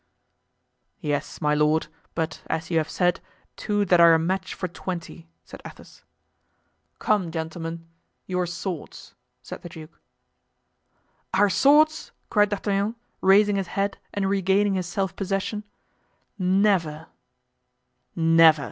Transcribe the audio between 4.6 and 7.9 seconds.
twenty," said Athos. "Come, gentlemen,